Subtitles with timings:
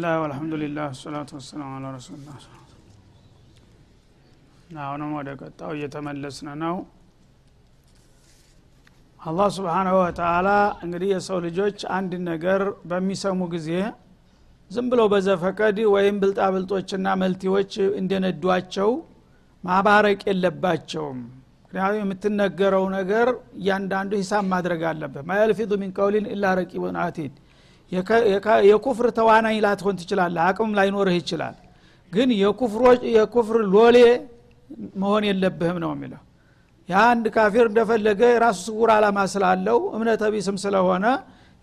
[0.00, 2.28] ብስሚላህ ወልሐምዱሊላህ ወሰላቱ ወሰላም አላ ረሱሉላ
[4.82, 6.76] አሁንም ወደ ቀጣው እየተመለስን ነው
[9.20, 10.48] አላህ ስብሓናሁ ወተአላ
[10.84, 13.68] እንግዲህ የሰው ልጆች አንድ ነገር በሚሰሙ ጊዜ
[14.70, 18.90] ዝም ብለው በዘፈቀድ ወይም ብልጣብልጦችና መልቲዎች እንደነዷቸው
[19.64, 21.20] ማባረቅ የለባቸውም
[21.64, 23.28] ምክንያቱም የምትነገረው ነገር
[23.60, 27.36] እያንዳንዱ ሂሳብ ማድረግ አለበት ማየልፊዱ ሚን ቀውሊን ኢላ ረቂቡን አቲድ
[28.68, 31.56] የኩፍር ተዋናኝ ላትሆን ትችላለህ አቅም ላይኖርህ ይችላል።
[32.12, 32.28] ግን
[33.16, 33.96] የኩፍር ሎሌ
[35.00, 36.22] መሆን የለብህም ነው የሚለው።
[36.88, 41.04] የአንድ ካፊር እንደፈለገ የራሱ ስውር አላማ ስላለው እምነተ ቢስም ስለሆነ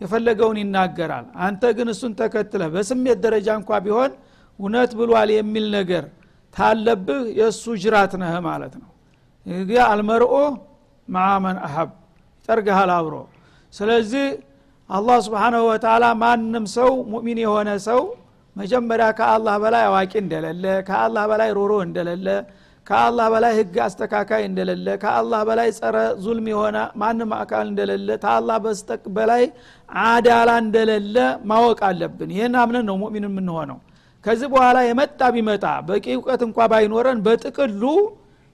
[0.01, 4.11] የፈለገውን ይናገራል። አንተ ግን እሱን ተከትለ በስሜት ደረጃ እንኳ ቢሆን
[4.59, 6.03] እውነት ብሏል የሚል ነገር
[6.55, 8.89] ታለብህ የእሱ ጅራት ነህ ማለት ነው።
[9.45, 10.33] እንግዲህ አልመርኦ
[11.07, 11.89] ማመን አሀብ
[12.39, 13.15] ይጠርግሃል አብሮ።
[13.73, 14.25] ስለዚህ
[14.89, 18.01] አላህ ስብሓናሁ ወተላ ማንም ሰው ሙእሚን የሆነ ሰው
[18.55, 22.27] መጀመሪያ ከአላህ በላይ አዋቂ እንደሌለ ከአላህ በላይ ሮሮ እንደሌለ
[22.87, 29.03] ከአላህ በላይ ህግ አስተካካይ እንደሌለ ከአላህ በላይ ጸረ ዙልም የሆነ ማንም አካል እንደሌለ ከአላህ በስተቅ
[29.17, 29.43] በላይ
[29.89, 31.17] አዳላ እንደሌለ
[31.51, 33.79] ማወቅ አለብን። ይህን አምነን ነው ሙእሚን የምንሆነው።
[34.25, 37.83] ከዚህ በኋላ የመጣ ቢመጣ በቂ እውቀት እንኳ ባይኖረን በጥቅሉ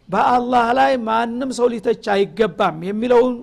[0.10, 3.34] በአላህ ላይ ማንም ሰው ሊተች አይገባም የሚለውን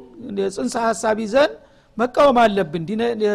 [0.56, 1.52] ጽንሰ ሀሳብ ይዘን
[2.00, 2.84] መቃወም አለብን።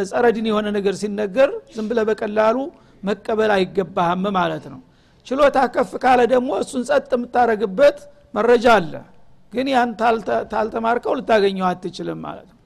[0.10, 2.58] ጸረ ዲን የሆነ ነገር ሲነገር ዝም ብለ በቀላሉ
[3.04, 4.80] መቀበል አይገባህም ማለት ነው።
[5.28, 7.98] ችሎታ ከፍ ካለ ደግሞ እሱን ጸጥ የምታደረግበት
[8.34, 8.94] መረጃ አለ።
[9.54, 9.90] ግን ያን
[10.52, 12.60] ታልተማርከው ልታገኘው አትችልም ማለት ነው።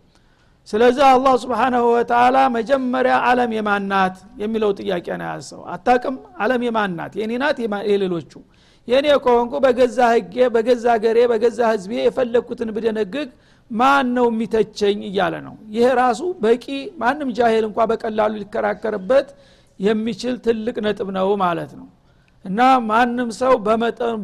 [0.68, 7.32] ስለዚህ አላህ ስብሓናሁ ወተላ መጀመሪያ አለም የማናት የሚለው ጥያቄ ነው ያሰው አታቅም አለም የማናት የኔ
[7.92, 8.32] የሌሎቹ?
[8.88, 13.28] የእኔ ከሆንኩ በገዛ ህጌ በገዛ ገሬ በገዛ ህዝቤ የፈለግኩትን ብደነግግ
[13.72, 16.66] ማን ነው የሚተቸኝ እያለ ነው። ይሄ ራሱ በቂ
[17.02, 19.28] ማንም ጃሄል እንኳ በቀላሉ ሊከራከርበት
[19.80, 21.88] የሚችል ትልቅ ነጥብ ነው ማለት ነው።
[22.46, 22.60] እና
[22.90, 23.54] ማንም ሰው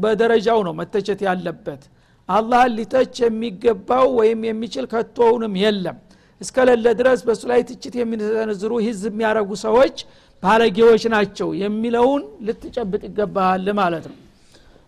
[0.03, 1.81] በደረጃው ነው መተቸት ያለበት።
[2.29, 5.97] አላህን ሊተች የሚገባው ወይም የሚችል ከቶውንም የለም።
[6.41, 9.97] እስከሌለ ድረስ በእሱ ላይ ትችት የሚሰነዝሩ ህዝብ የሚያደረጉ ሰዎች
[10.44, 14.17] ባለጌዎች ናቸው የሚለውን ልትጨብጥ ይገባሃል ማለት ነው።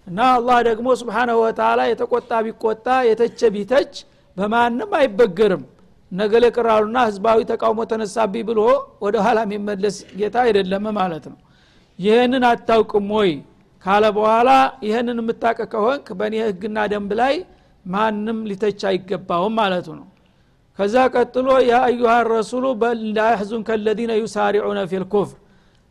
[0.07, 3.94] እና አላህ ደግሞ ስብሓናሁ ወተላ የተቆጣ ቢቆጣ የተቸ ቢተች
[4.38, 5.64] በማንም አይበገርም።
[6.12, 8.59] ነገሌ ቅራሉና ህዝባዊ ተቃውሞ ተነሳቢ ብሎ
[9.06, 11.38] ወደ ኋላ የሚመለስ ጌታ አይደለም ማለት ነው።
[12.00, 13.31] ይህንን አታውቅም ወይ?
[13.86, 14.50] ካለ በኋላ
[14.86, 17.36] ይህንን የምታቀ ከሆንክ በእኔ ህግና ደንብ ላይ
[17.86, 20.08] ማንም ሊተች አይገባውም ማለቱ ነው።
[20.80, 22.66] ከዛ ቀጥሎ ያ አዩሃ ረሱሉ
[23.18, 25.38] ላያሕዙን ከለዚነ ዩሳሪዑነ ፊልኩፍር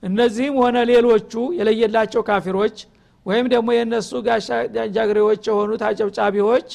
[0.02, 2.76] እነዚህም ሆነ ሌሎቹ የለየላቸው ካፊሮች
[3.26, 6.68] ወይም ደግሞ የእነሱ ጋሻጃግሬዎች የሆኑት አጨብጫቢዎች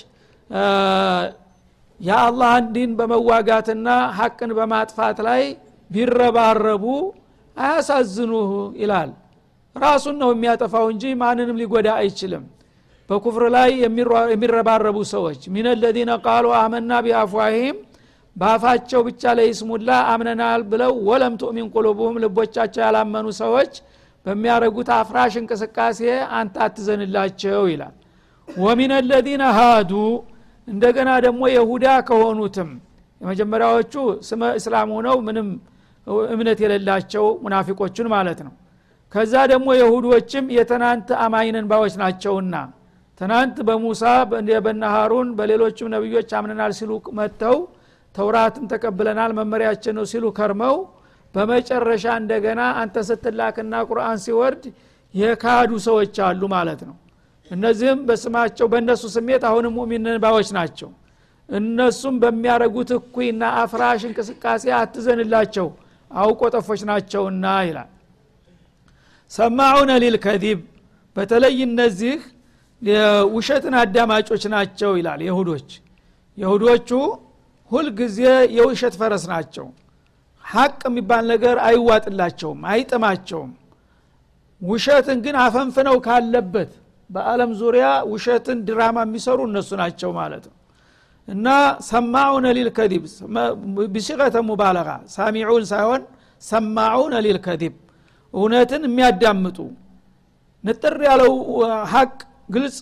[2.01, 5.43] የአላህን ዲን በመዋጋትና ሀቅን በማጥፋት ላይ
[5.89, 6.85] ቢረባረቡ
[7.57, 8.51] አያሳዝኑህ
[8.81, 9.09] ይላል።
[9.75, 12.43] ራሱን ነው የሚያጠፋው እንጂ ማንንም ሊጎዳ አይችልም።
[13.09, 13.69] በኩፍር ላይ
[14.31, 17.77] የሚረባረቡ ሰዎች ሚን ለዚነ ቃሉ አመና ቢአፏሂም
[18.35, 23.73] በአፋቸው ብቻ ለይስሙላ አምነናል ብለው ወለም ቱእሚን ቁሉቡሁም ልቦቻቸው ያላመኑ ሰዎች
[24.25, 25.99] በሚያደረጉት አፍራሽ እንቅስቃሴ
[26.39, 27.95] አንተ አትዘንላቸው ይላል።
[28.47, 29.91] ወሚን ለዚነ ሃዱ
[30.67, 32.69] እንደገና ደግሞ የሁዳ ከሆኑትም
[33.21, 33.93] የመጀመሪያዎቹ
[34.27, 35.47] ስመ እስላም ሆነው ምንም
[36.33, 38.53] እምነት የሌላቸው ሙናፊቆቹን ማለት ነው።
[39.13, 42.55] ከዛ ደግሞ የሁዶችም የትናንት አማይነን ባዎች ናቸውና
[43.21, 44.03] ትናንት በሙሳ
[44.63, 47.57] በነ ሀሩን በሌሎችም ነቢዮች አምነናል ሲሉ መጥተው
[48.15, 50.77] ተውራትን ተቀብለናል መመሪያችን ነው ሲሉ ከርመው
[51.35, 54.63] በመጨረሻ እንደገና አንተ ስትላክና ቁርአን ሲወርድ
[55.13, 56.95] የካዱ ሰዎች አሉ ማለት ነው
[57.51, 60.89] እነዚህም በስማቸው በእነሱ ስሜት አሁንም ሙሚን ባዎች ናቸው።
[61.49, 65.67] እነሱም በሚያደረጉት እኩይና አፍራሽ እንቅስቃሴ አትዘንላቸው
[66.11, 67.89] አውቆ ጠፎች ናቸውና ይላል።
[69.31, 70.59] ሰማዑነ ሊልከዚብ
[71.15, 72.15] በተለይ እነዚህ
[73.35, 75.69] ውሸትን አዳማጮች ናቸው ይላል የሁዶች።
[76.37, 76.89] የሁዶቹ
[77.71, 78.19] ሁልጊዜ
[78.57, 79.65] የውሸት ፈረስ ናቸው።
[80.45, 83.51] ሀቅ የሚባል ነገር አይዋጥላቸውም አይጥማቸውም።
[84.61, 86.71] ውሸትን ግን አፈንፍነው ካለበት
[87.11, 90.55] በአለም ዙሪያ ውሸትን ድራማ የሚሰሩ እነሱ ናቸው ማለት ነው።
[91.27, 91.47] እና
[91.89, 93.03] ሰማዑነ ሊልከዲብ
[93.93, 96.01] ቢሲቀተ ሙባለጋ ሳሚዑን ሳይሆን
[96.41, 97.73] ሰማዑነ ሊልከዲብ
[98.33, 99.57] እውነትን የሚያዳምጡ
[100.63, 101.33] ንጥር ያለው
[101.93, 102.11] ሀቅ
[102.49, 102.75] ግልጽ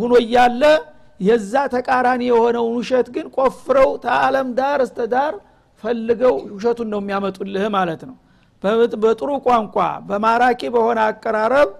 [0.00, 0.62] ሁኖ እያለ
[1.20, 5.34] የዛ ተቃራኒ የሆነውን ውሸት ግን ቆፍረው ተአለም ዳር እስተ ዳር
[5.84, 8.16] ፈልገው ውሸቱን ነው የሚያመጡልህ ማለት ነው።
[9.02, 9.76] በጥሩ ቋንቋ
[10.08, 11.70] በማራኪ በሆነ አቀራረብ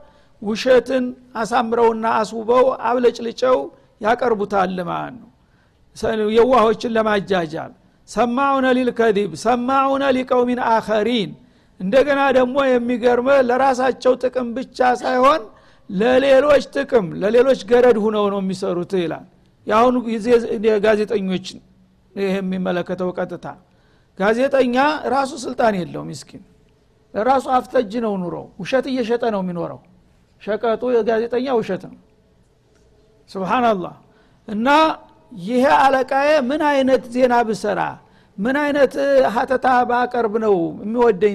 [0.42, 1.04] ውሸትን
[1.40, 3.58] አሳምረውና አስውበው አብለጭልጨው
[4.00, 5.28] ያቀርቡታል ማለት ነው።
[6.36, 7.72] የዋሆችን ለማጃጃል
[8.08, 11.30] ሰማዑነ ሊልከዲብ ሰማዑነ ሊቀውሚን አኸሪን።
[11.80, 15.42] እንደገና ደግሞ የሚገርመ ለራሳቸው ጥቅም ብቻ ሳይሆን
[15.90, 19.24] ለሌሎች ጥቅም ለሌሎች ገረድ ሁነው ነው የሚሰሩት ይላል።
[19.66, 20.26] የአሁኑ ጊዜ
[20.84, 21.46] ጋዜጠኞች
[22.14, 23.46] ይህ የሚመለከተው ቀጥታ።
[24.18, 24.76] ጋዜጠኛ
[25.14, 26.42] ራሱ ስልጣን የለው ምስኪን።
[27.14, 29.80] ለራሱ አፍተጅ ነው ኑሮው ውሸት እየሸጠ ነው የሚኖረው
[30.42, 31.98] ሸቀጡ የጋዜጠኛ ውሸት ነው።
[33.30, 33.94] ስብናላህ
[34.48, 34.68] እና
[35.32, 37.80] ይሄ አለቃዬ ምን አይነት ዜና ብሰራ
[38.38, 38.94] ምን አይነት
[39.34, 41.34] ሀተታ ባቀርብ ነው የሚወደኝ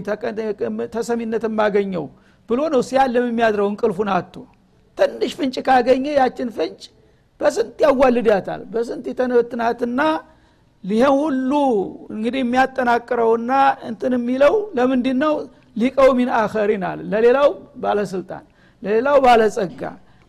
[0.95, 2.05] ተሰሚነት የማገኘው
[2.49, 4.33] ብሎ ነው ሲያለም የሚያድረው እንቅልፉን አቶ
[4.97, 6.83] ትንሽ ፍንጭ ካገኘ ያችን ፍንጭ
[7.41, 10.01] በስንት ያዋልዳታል በስንት የተነትናትና
[10.83, 11.51] ይሄ ሁሉ
[12.15, 13.51] እንግዲህ የሚያጠናቅረውና
[13.89, 15.33] እንትን የሚለው ለምንድ ነው
[15.77, 18.45] ሊቀው ሚን አኸሪን አለ። ለሌላው ባለስልጣን
[18.83, 19.81] ለሌላው ባለጸጋ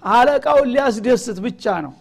[0.03, 1.95] አለቃውን ሊያስደስት ብቻ ነው።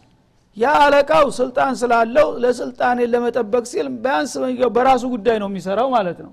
[0.58, 4.32] ያ አለቃው ስልጣን ስላለው ለስልጣኔ ለመጠበቅ ሲል ቢያንስ
[4.76, 6.32] በራሱ ጉዳይ ነው የሚሰራው ማለት ነው።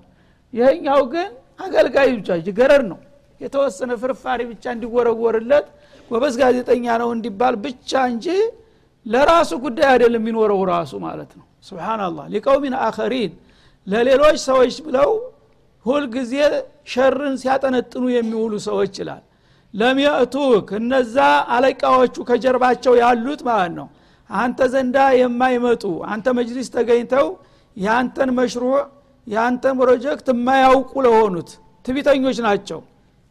[0.53, 1.29] ይሄኛው ግን
[1.59, 2.29] አገልጋይ ብቻ
[2.59, 2.99] ገረር ነው።
[3.41, 5.67] የተወሰነ ፍርፋሪ ብቻ እንዲወረወርለት
[6.11, 8.27] ጎበዝ ጋዜጠኛ ነው እንዲባል ብቻ እንጂ
[9.05, 13.31] ለራሱ ጉዳይ አይደለም የሚኖረው ራሱ ማለት ነው። ስብናላህ ሊቀውሚን አኸሪን
[13.87, 15.09] ለሌሎች ሰዎች ብለው
[15.85, 16.33] ሁልጊዜ
[16.93, 19.23] ሸርን ሲያጠነጥኑ የሚውሉ ሰዎች ይላል
[19.75, 21.15] ለሚያእቱክ እነዛ
[21.55, 23.87] አለቃዎቹ ከጀርባቸው ያሉት ማለት ነው?
[24.29, 25.83] አንተ ዘንዳ የማይመጡ
[26.13, 27.27] አንተ መጅሊስ ተገኝተው
[27.77, 28.75] የአንተን መሽሩዕ
[29.27, 31.49] የአንተን ፕሮጀክት የማያውቁ ለሆኑት
[31.85, 32.79] ትቢተኞች ናቸው።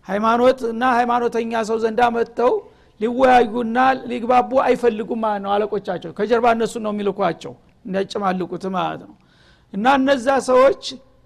[0.06, 2.52] ሃይማኖት እና ሃይማኖተኛ ሰው ዘንዳ መጥተው
[3.00, 3.78] ሊወያዩና
[4.10, 7.52] ሊግባቡ አይፈልጉም ማለት ነው አለቆቻቸው። ከጀርባ እነሱ ነው የሚልኳቸው
[7.86, 9.14] እንዲያጨማልቁት ማለት ነው።
[9.72, 10.82] እና እነዛ ሰዎች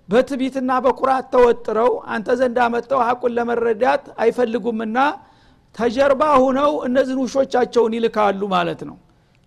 [0.09, 4.99] በትቢትና በኩራት ተወጥረው አንተ ዘንዳ መጥተው ሀቁን ለመረዳት አይፈልጉምና
[5.75, 8.97] ተጀርባ ሁነው እነዚህን ውሾቻቸውን ይልካሉ ማለት ነው።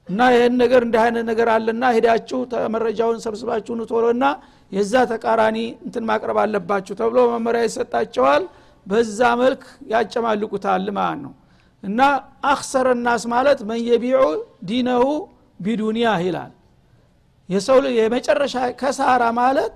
[0.08, 2.40] እና ይህን ነገር እንዲህ አይነት ነገር አለና ሄዳችሁ
[2.74, 4.26] መረጃውን ሰብስባችሁ ንቶሎና
[4.72, 8.44] የዛ ተቃራኒ እንትን ማቅረብ አለባችሁ ተብሎ መመሪያ ይሰጣቸዋል።
[8.86, 11.34] በዛ መልክ ያጨማልቁታል ማለት ነው።
[11.84, 12.00] እና
[12.52, 14.20] أخسر الناس ማለት من يبيع
[14.70, 15.06] دينه
[15.60, 16.52] بالدنيا ይላል።
[17.50, 19.76] የሰው የመጨረሻ ኪሳራ ማለት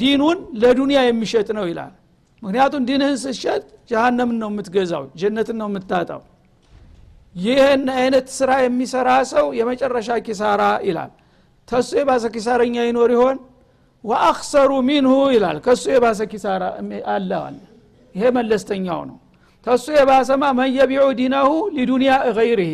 [0.00, 1.92] ዲኑን ለዱንያ የሚሸጥ ነው ይላል።
[2.42, 6.20] ምክንያቱም ዲንህን ስትሸጥ ጀሃነምን ነው የምትገዛው ጀነትን ነው የምታጣው።
[7.36, 11.10] ይህን አይነት ስራ የሚሰራ ሰው የመጨረሻ ኪሳራ ይላል።
[11.68, 13.36] ከሱ የባሰ ኪሳረኛ ይኖር ይሆን?
[14.04, 16.62] وأخسر منه ይላል። ከሱ የባሰ ኪሳራ
[17.14, 17.30] አለ
[18.14, 19.16] ይሄ መለስተኛው ነው።
[19.66, 22.72] ተሱ የባሰማ መየቢዑ ዲነሁ ሊዱንያ ገይርህ።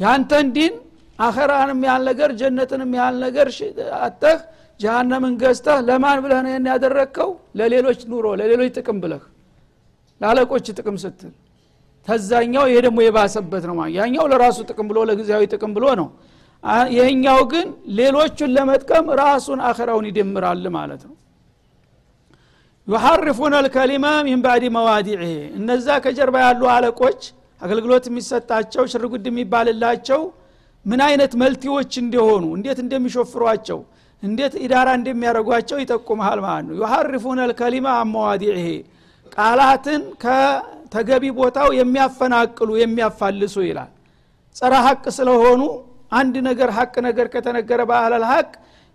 [0.00, 0.74] ያንተን ዲን
[1.18, 3.48] አኸራንም ያህል ነገር ጀነትንም ያህል ነገር
[4.02, 4.38] አተህ
[4.80, 9.22] ጀሃነምን ገዝተህ ለማን ብለህ ነው ያደረግከው ለሌሎች ኑሮ ለሌሎች ጥቅም ብለህ።
[10.20, 11.32] ለአለቆች ጥቅም ስትል።
[12.08, 16.08] ተዛኛው ይሄ ደግሞ የባሰበት ነው ያኛው ለራሱ ጥቅም ብሎ ለጊዜያዊ ጥቅም ብሎ ነው።
[16.94, 17.66] ይህኛው ግን
[17.98, 21.14] ሌሎቹን ለመጥቀም ራሱን አኸራውን ይደምራል ማለት ነው።
[22.88, 25.20] ዩሐርፉን አልከሊማ ሚን ባዕድ መዋዲዕ
[25.58, 27.20] እነዛ ከጀርባ ያሉ አለቆች
[27.60, 30.20] አገልግሎት የሚሰጣቸው ሽርጉድ የሚባልላቸው
[30.84, 33.78] ምን አይነት መልቲዎች እንደሆኑ እንዴት እንደሚሾፍሯቸው
[34.22, 38.66] እንዴት ኢዳራ እንደሚያደርጓቸው ይጠቁመሃል ማለት ነው። ዩሐርፉን አልከሊማ አመዋዲዕሄ
[39.36, 43.90] ቃላትን ከተገቢ ቦታው የሚያፈናቅሉ የሚያፋልሱ ይላል።
[44.56, 45.62] ጸረ ሀቅ ስለሆኑ
[46.12, 48.50] አንድ ነገር ሀቅ ነገር ከተነገረ በአለል ሀቅ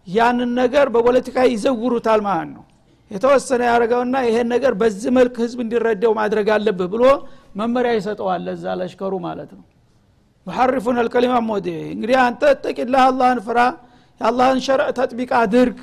[0.07, 2.63] ያንን ነገር በፖለቲካ ይዘውሩታል ማለት ነው።
[3.11, 7.03] የተወሰነ ያደረገውና ይሄን ነገር በዚህ መልክ ህዝብ እንዲረዳው ማድረግ አለብህ ብሎ
[7.55, 9.63] መመሪያ ይሰጠዋል ለዛ ለሽከሩ ማለት ነው።
[10.47, 13.59] ዩሐርፉን አልከሊማ ሞዴ እንግዲህ አንተ ተቂላህ አላህን ፍራ
[14.21, 15.77] የአላህን ሸርዕ ተጥቢቅ አድርግ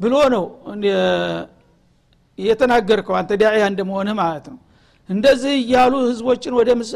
[0.00, 0.44] ብሎ ነው
[2.38, 4.58] የተናገርከው። አንተ ዳዕያ እንደመሆንህ ማለት ነው።
[5.08, 6.52] እንደዚህ እያሉ ህዝቦችን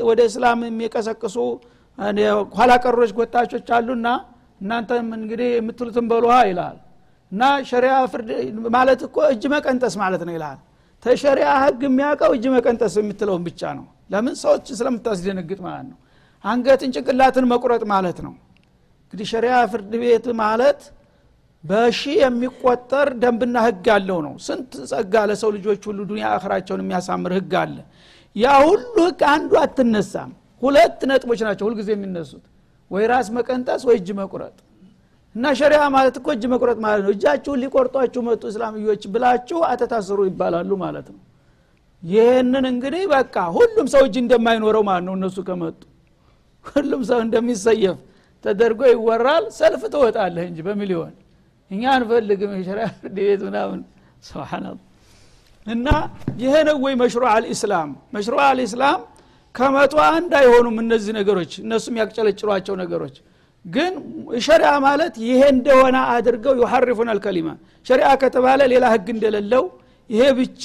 [0.09, 1.37] ወደ እስላም የሚቀሰቅሱ
[2.57, 4.09] ኋላ ቀሮች ጎታቾች አሉና
[4.61, 6.77] እናንተም እንግዲህ የምትሉትን በሉሃ ይልሃል
[7.33, 8.29] እና ሸሪያ ፍርድ
[8.75, 10.59] ማለት እኮ እጅ መቀንጠስ ማለት ነው ይልሃል
[11.03, 15.99] ተሸሪያ ህግ የሚያውቀው እጅ መቀንጠስ የምትለውን ብቻ ነው። ለምን ሰዎች ስለምታስደነግጥ ማለት ነው።
[16.45, 18.33] አንገትን ጭንቅላትን መቁረጥ ማለት ነው
[19.13, 20.81] እንግዲህ ሸሪያ ፍርድ ቤት ማለት
[21.65, 27.53] በሺ የሚቆጠር ደንብና ህግ አለው ነው። ስንት ጸጋ ለሰው ልጆች ሁሉ ዱኒያ አኽራቸውን የሚያሳምር ህግ
[27.63, 27.77] አለ?
[28.37, 30.31] ያ ሁሉ ህግ አንዱ አትነሳም።
[30.63, 32.45] ሁለት ነጥቦች ናቸው ሁልጊዜ የሚነሱት።
[32.91, 34.57] ወይ ራስ መቀንጠስ ወይ እጅ መቁረጥ።
[35.35, 40.71] እና ሸሪያ ማለት እኮ እጅ መቁረጥ ማለት ነው። እጃችሁን ሊቆርጧችሁ መጡ እስላምዮች ብላችሁ አተታስሩ ይባላሉ
[40.85, 41.21] ማለት ነው።
[42.03, 45.81] ይህንን እንግዲህ በቃ ሁሉም ሰው እጅ እንደማይኖረው ማለት ነው እነሱ ከመጡ።
[46.65, 47.99] ሁሉም ሰው እንደሚሰየፍ
[48.45, 51.15] ተደርጎ ይወራል። ሰልፍ ትወጣለህ እንጂ በሚሊዮን
[51.71, 53.81] እኛ አንፈልግም። የሸሪያ ፍርድ ቤት ምናምን
[54.27, 54.67] ስብናላ
[55.67, 55.89] እና
[56.43, 57.91] ይሄ ነው ወይ መሽሩዕ አልኢስላም?
[58.15, 59.01] መሽሩዕ አልኢስላም
[59.55, 63.17] ከመቶ አንድ አይሆኑም እነዚህ ነገሮች። እነሱም ያቅጨለጭሏቸው ነገሮች።
[63.65, 63.93] ግን
[64.47, 67.49] ሸሪያ ማለት ይሄ እንደሆነ አድርገው ዩሐርፉን አልከሊማ።
[67.87, 69.65] ሸሪያ ከተባለ ሌላ ህግ እንደሌለው
[70.11, 70.65] ይሄ ብቻ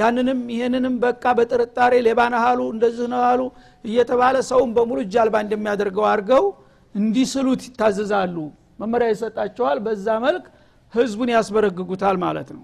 [0.00, 3.40] ያንንም ይሄንንም በቃ በጥርጣሬ ሌባነህ አሉ እንደዚህ ነው አሉ
[3.84, 6.44] እየተባለ ሰውን በሙሉ እጅ እንደሚያደርገው አድርገው
[6.94, 8.36] እንዲስሉት ይታዘዛሉ።
[8.80, 10.44] መመሪያ ይሰጣቸዋል። በዛ መልክ
[10.92, 12.62] ህዝቡን ያስበረግጉታል ማለት ነው።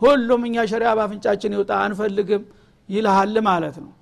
[0.00, 2.42] ሁሉም እኛ ሸሪያ ባፍንጫችን ይውጣ አንፈልግም
[2.88, 3.92] ይልሃል ማለት ነው።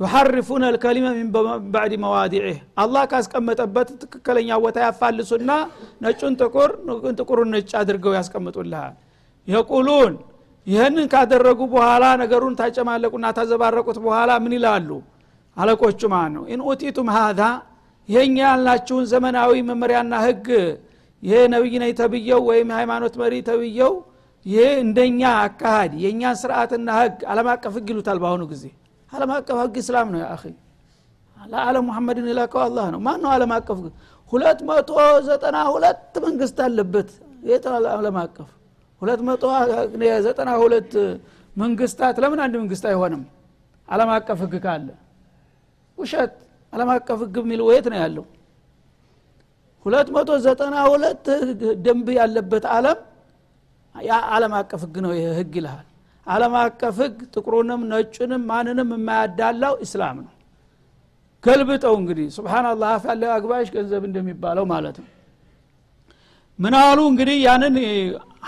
[0.00, 1.28] يحرفون الكلم من
[1.74, 5.50] بعد مواضعه። አላህ ካስቀመጠበት ትክክለኛ ቦታ ያፋልሱና
[6.04, 6.70] ነጩን ጥቁር
[7.18, 8.94] ጥቁሩን ነጭ አድርገው ያስቀምጡልሃል።
[9.48, 10.14] يقولون
[10.66, 14.90] ይህንን ካደረጉ በኋላ ነገሩን ካጨማለቁና ካዘባረቁት በኋላ ምን ይላሉ?
[15.56, 16.44] አለቆቹ ማለት ነው?
[16.52, 17.40] إن أوتيتم هذا
[18.08, 20.46] ይሄኛ ያልናችሁን ዘመናዊ መመሪያና ህግ
[21.22, 23.92] ይሄ ነቢይ ነኝ ተብየው ወይም ሃይማኖት መሪ ተብየው
[24.46, 28.64] ይሄ እንደኛ አካሃድ የእኛን ስርዓትና ህግ አለም አቀፍ ህግ ይሉታል በአሁኑ ጊዜ።
[29.12, 30.42] አለም አቀፍ ህግ እስላም ነው አኺ።
[31.36, 33.78] ለዓለም ሙሐመድን የላከው አላህ ነው። ማን ነው አለም አቀፍ
[34.32, 34.90] ሁለት መቶ
[35.28, 37.10] ዘጠና ሁለት መንግስት አለበት።
[37.44, 38.48] የት አለም አቀፍ?
[39.02, 39.42] ሁለት መቶ
[40.26, 40.92] ዘጠና ሁለት
[41.56, 43.22] መንግስታት ለምን አንድ መንግስት አይሆንም?
[43.88, 44.88] አለም አቀፍ ህግ ካለ።
[45.98, 46.32] ውሸት
[46.74, 48.24] አለም አቀፍ ህግ የሚል ወየት ነው ያለው።
[49.86, 51.26] ሁለት መቶ ዘጠና ሁለት
[51.84, 52.98] ደንብ ያለበት አለም
[54.30, 55.86] አለም አቀፍ ህግ ነው ይህ ህግ ይልሃል።
[56.26, 60.32] አለም አቀፍ ህግ ጥቁሩንም ነጩንም ማንንም የማያዳላው ኢስላም ነው።
[61.44, 65.08] ገልብጠው እንግዲህ ስብናላህ አፍ ያለ አግባሽ ገንዘብ እንደሚባለው ማለት ነው።
[66.58, 67.76] ምን አሉ እንግዲህ ያንን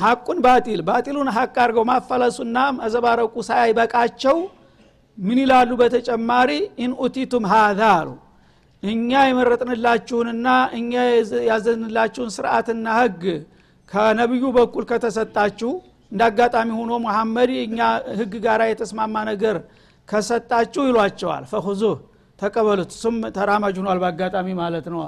[0.00, 4.36] ሀቁን ባጢል ባጢሉን ሀቅ አድርገው ማፈለሱና መዘባረቁ ሳይበቃቸው
[5.18, 6.50] ምን ይላሉ በተጨማሪ?
[6.78, 8.08] ኢን ኡቲቱም ሀዛ አሉ።
[8.82, 10.46] እኛ የመረጥንላችሁንና
[10.78, 10.92] እኛ
[11.50, 13.22] ያዘንላችሁን ስርዓትና ህግ
[13.92, 15.70] ከነቢዩ በኩል ከተሰጣችሁ
[16.12, 16.22] እንደ
[16.78, 17.78] ሆኖ ሙሐመድ እኛ
[18.18, 19.56] ህግ ጋር የተስማማ ነገር
[20.08, 21.96] ከሰጣችሁ ይሏቸዋል። ፈሁዙህ
[22.38, 25.00] ተቀበሉት እሱም ተራማጅ ሆኗል በአጋጣሚ ማለት ነው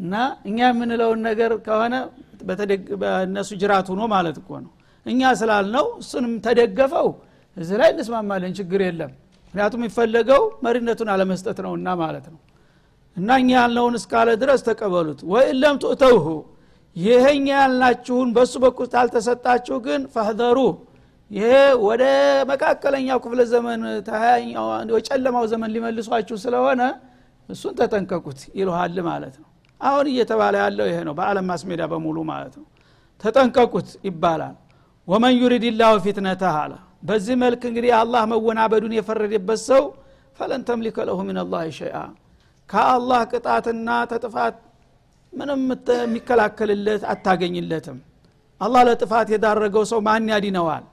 [0.00, 0.14] እና
[0.48, 1.94] እኛ የምንለውን ነገር ከሆነ
[3.00, 4.70] በእነሱ ጅራት ሆኖ ማለት እኮ ነው።
[5.06, 7.08] እኛ ስላልነው እሱንም ተደገፈው
[7.56, 9.12] እዚህ ላይ እንስማማለን ችግር የለም።
[9.44, 12.40] ምክንያቱም የሚፈለገው መሪነቱን አለመስጠት ነውና ማለት ነው።
[13.16, 16.26] እና እኛ ያልነውን እስካለ ድረስ ተቀበሉት። ወኢለም ቱእተውሁ
[16.96, 20.58] ይሄኛ ያልናችሁን በእሱ በኩል ታልተሰጣችሁ ግን ፈህደሩ
[21.30, 21.50] ይሄ
[21.86, 22.04] ወደ
[22.50, 23.80] መካከለኛው ክፍለ ዘመን
[24.92, 26.80] የጨለማው ዘመን ሊመልሷችሁ ስለሆነ
[27.48, 29.46] እሱን ተጠንቀቁት ይልሃል ማለት ነው።
[29.80, 32.66] አሁን እየተባለ ያለው ይሄ ነው በአለም ማስሜዳ በሙሉ ማለት ነው።
[33.24, 34.56] ተጠንቀቁት ይባላል።
[35.08, 39.82] ወመን ዩሪድ ላሁ ፊትነተህ አለ በዚህ መልክ እንግዲህ አላህ መወናበዱን የፈረደበት ሰው
[40.38, 41.96] ፈለን ተምሊከ ለሁ ምን ላህ ሸይአ።
[42.70, 44.56] ከአላህ ቅጣትና ተጥፋት
[45.32, 45.62] ምንም
[45.98, 47.98] የሚከላከልለት አታገኝለትም።
[48.60, 50.84] አላህ ለጥፋት የዳረገው ሰው ማን ያዲነዋል?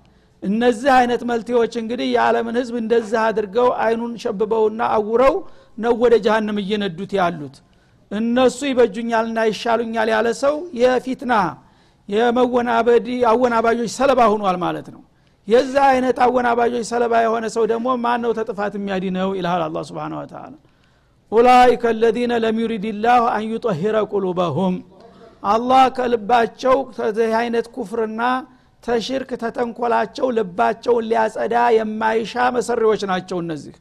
[0.43, 5.35] እነዚህ አይነት መልቴዎች እንግዲህ የዓለምን ህዝብ እንደዚህ አድርገው አይኑን ሸብበውና አውረው
[5.77, 7.55] ነው ወደ ጀሃንም እየነዱት ያሉት።
[8.11, 11.33] እነሱ ይበጁኛልና ይሻሉኛል ያለ ሰው የፊትና
[12.09, 15.01] የመወናበድ አወናባጆች ሰለባ ሁኗል ማለት ነው
[15.47, 20.53] የዛ አይነት አወናባጆች ሰለባ የሆነ ሰው ደግሞ ማን ነው ተጥፋት የሚያዲነው ይልሃል አላ ስብን ወተላ
[21.31, 23.45] ኡላይከ አለዚነ ለም ዩሪድ ላሁ አን
[24.11, 24.75] ቁሉበሁም።
[25.47, 28.21] አላህ ከልባቸው ከዚህ አይነት ኩፍርና
[28.83, 33.75] ተሽርክ ተተንኮላቸው ልባቸውን ሊያጸዳ የማይሻ መሰሪዎች ናቸው እነዚህ።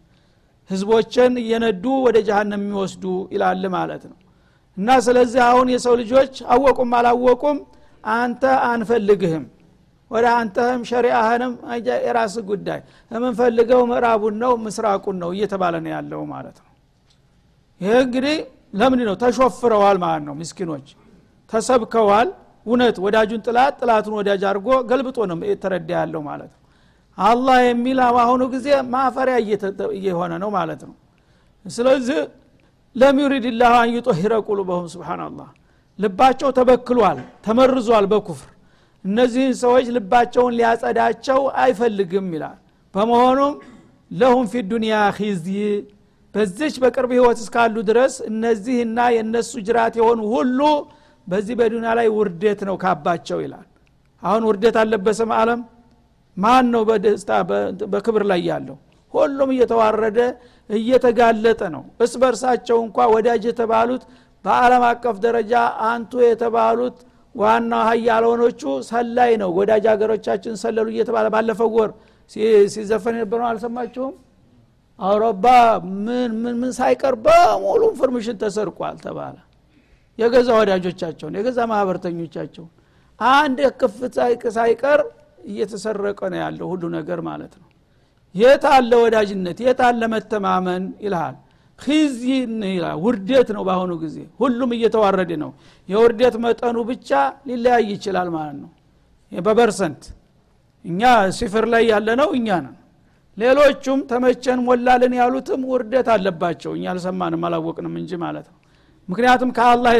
[0.70, 3.04] ህዝቦችን እየነዱ ወደ ጀሃነም የሚወስዱ
[3.34, 4.16] ይላል ማለት ነው።
[4.76, 7.58] እና ስለዚህ አሁን የሰው ልጆች አወቁም አላወቁም
[8.14, 9.44] አንተ አንፈልግህም
[10.10, 11.52] ወደ አንተህም ሸሪአህንም
[12.04, 16.70] የራስ ጉዳይ። የምንፈልገው ምዕራቡን ነው ምስራቁን ነው እየተባለ ነው ያለው ማለት ነው።
[17.80, 18.36] ይህ እንግዲህ
[18.74, 20.86] ለምንድ ነው ተሾፍረዋል ማለት ነው ምስኪኖች።
[21.52, 22.28] ተሰብከዋል።
[22.66, 26.62] እውነት ወዳጁን ጥላት ጥላቱን ወዳጅ አድርጎ ገልብጦ ነው የተረዳ ያለው ማለት ነው።
[27.18, 29.36] አላህ የሚል በአሁኑ ጊዜ ማፈሪያ
[29.98, 30.94] እየሆነ ነው ማለት ነው።
[31.64, 32.18] ስለዚህ
[32.96, 35.48] ለም ዩሪድ ላሁ አን ዩጦሂረ ቁሉበሁም ስብናላህ
[35.98, 38.50] ልባቸው ተበክሏል ተመርዟል በኩፍር
[39.06, 42.58] እነዚህን ሰዎች ልባቸውን ሊያጸዳቸው አይፈልግም ይላል።
[42.94, 43.54] በመሆኑም
[44.10, 45.62] ለሁም ፊ ዱንያ ኺዝይ
[46.34, 50.60] በዚች በቅርብ ህይወት እስካሉ ድረስ እነዚህና የእነሱ ጅራት የሆኑ ሁሉ
[51.26, 53.66] በዚህ በዱንያ ላይ ውርደት ነው ካባቸው ይላል።
[54.22, 55.60] አሁን ውርደት አለበሰም አለም
[56.36, 57.30] ማን ነው በደስታ
[57.92, 58.76] በክብር ላይ ያለው?
[59.14, 60.18] ሁሉም እየተዋረደ
[60.70, 64.02] እየተጋለጠ ነው። እርስ በርሳቸው እንኳ ወዳጅ የተባሉት
[64.44, 65.52] በአለም አቀፍ ደረጃ
[65.90, 66.96] አንቱ የተባሉት
[67.36, 71.90] ዋና ሀያል የሆኑቹ ሰላይ ነው። ወዳጅ ሀገሮቻችን ሰለሉ እየተባለ ባለፈው ወር
[72.74, 74.14] ሲዘፈን የነበረው አልሰማችሁም?
[74.98, 75.44] አውሮፓ
[76.04, 79.36] ምን ምን ምን ሳይቀር በሙሉ information ተሰርቋል ተባለ።
[80.18, 82.70] የገዛ ወዳጆቻቸውን የገዛ ማህበርተኞቻቸውን
[83.20, 84.14] አንድ ክፍት
[84.56, 85.00] ሳይቀር
[85.46, 87.68] እየተሰረቀ ነው ያለው ሁሉ ነገር ማለት ነው።
[88.34, 89.58] የት አለ ወዳጅነት?
[89.66, 91.36] የት አለ መተማመን ይልሃል
[92.68, 95.50] ይላል። ውርደት ነው በአሁኑ ጊዜ። ሁሉም እየተዋረደ ነው።
[95.88, 97.10] የውርደት መጠኑ ብቻ
[97.48, 98.70] ሊለያይ ይችላል ማለት ነው።
[99.32, 100.02] በ percent
[100.84, 101.02] እኛ
[101.38, 102.76] صفر ላይ ያለ ነው እኛ ነን።
[103.38, 108.58] ሌሎቹም ተመቸን ሞላልን ያሉትም ውርደት አለባቸው። እኛ አልሰማንም አላወቅንም እንጂ ማለት ነው።
[109.08, 109.92] ምክንያቱም ከአላህ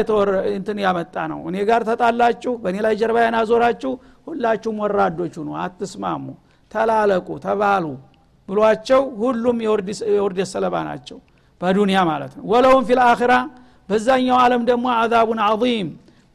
[0.51, 3.91] እንትን ያመጣ ነው። እኔ ጋር ተጣላችሁ በእኔ ላይ ጀርባዬን አዞራችሁ
[4.27, 6.25] ሁላችሁም ወራዶች ሁኑ አትስማሙ
[6.71, 7.85] ተላለቁ ተባሉ
[8.49, 9.57] ብሏቸው ሁሉም
[10.09, 11.17] የውርደት ሰለባ ናቸው
[11.61, 13.33] በዱንያ ማለት ነው። ወለውም ፊል አኺራ
[13.89, 15.89] በዛኛው ዓለም ደግሞ አዛቡን አዚም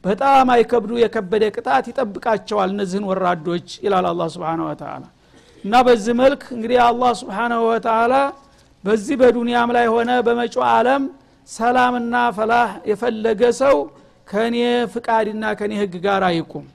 [0.05, 5.03] በጣም አይከብዱ የከበደ ቅጣት ይጠብቃቸዋል እነዚህን ወራዶች ይላል አላ ስብን ወተላ
[5.65, 8.15] እና በዚህ መልክ እንግዲህ አላህ ስብሓናሁ ወተላ
[8.85, 11.03] በዚህ በዱንያም ላይ ሆነ በመጪው ዓለም
[11.49, 13.77] ሰላምና ፈላህ የፈለገ ሰው
[14.29, 14.57] ከእኔ
[14.93, 16.67] ፍቃድና ከእኔ ህግ ጋር አይቁም።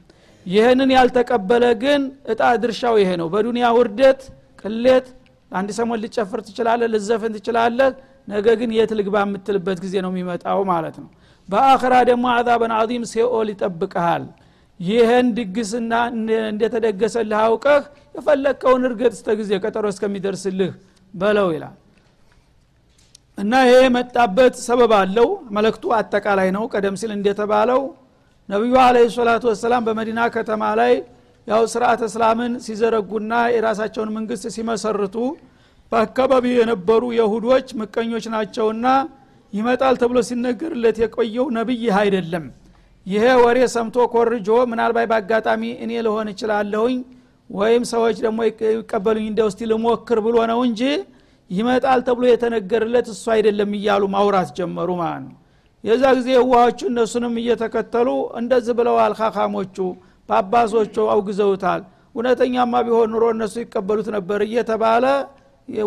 [0.45, 2.01] ይህንን ያልተቀበለ ግን
[2.31, 4.21] እጣ ድርሻው ይሄ ነው። በዱንያ ውርደት
[4.61, 5.07] ቅሌት
[5.51, 7.89] አንድ ሰሞን ልጨፍር ትችላለህ ልዘፍን ትችላለህ
[8.27, 11.09] ነገ ግን የት ልግባ የምትልበት ጊዜ ነው የሚመጣው ማለት ነው።
[11.49, 14.23] በአኸራ ደግሞ አዛበን አዚም ሴኦል ይጠብቀሃል።
[14.79, 15.93] ይህን ድግስና
[16.49, 17.83] እንደተደገሰልህ አውቀህ
[18.15, 20.71] የፈለግከውን እርገጥ እስተ ጊዜ ቀጠሮ እስከሚደርስልህ
[21.13, 21.75] በለው ይላል።
[23.37, 27.81] እና ይሄ የመጣበት ሰበብ አለው። መለክቱ አጠቃላይ ነው። ቀደም ሲል እንደተባለው
[28.49, 30.93] ነቢዩ አለ ሰላቱ ወሰላም በመዲና ከተማ ላይ
[31.47, 35.15] ያው ስርዓት እስላምን ሲዘረጉና የራሳቸውን መንግስት ሲመሰርቱ
[35.91, 38.87] በአካባቢ የነበሩ የሁዶች ምቀኞች ናቸውና
[39.53, 42.45] ይመጣል ተብሎ ሲነገርለት የቆየው ነቢይ አይደለም።
[43.05, 46.97] ይሄ ወሬ ሰምቶ ኮርጆ ምናልባት በአጋጣሚ እኔ ልሆን እችላለሁኝ
[47.49, 48.39] ወይም ሰዎች ደግሞ
[48.71, 50.81] ይቀበሉኝ እንደ ውስቲ ልሞክር ብሎ ነው እንጂ
[51.51, 55.35] ይመጣል ተብሎ የተነገርለት እሱ አይደለም እያሉ ማውራት ጀመሩ ማለት ነው።
[55.83, 58.07] የዛ ጊዜ የዋዎቹ እነሱንም እየተከተሉ
[58.39, 59.77] እንደዚህ ብለዋል ካካሞቹ
[60.29, 61.81] ጳጳሶቹ አውግዘውታል።
[62.15, 65.05] እውነተኛማ ቢሆን ኑሮ እነሱ ይቀበሉት ነበር እየተባለ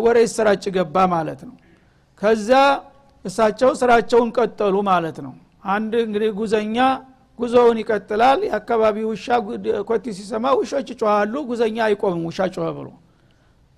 [0.01, 1.55] ወሬ ይሰራጭ ገባ ማለት ነው።
[2.21, 2.49] ከዛ
[3.25, 5.33] እሳቸው ስራቸውን ቀጠሉ ማለት ነው።
[5.69, 6.77] አንድ እንግዲህ ጉዘኛ
[7.39, 9.27] ጉዞውን ይቀጥላል። የአካባቢ ውሻ
[9.89, 12.87] ኮቲ ሲሰማ ውሾች ይጮሃሉ ጉዘኛ አይቆምም ውሻ ጮኸ ብሎ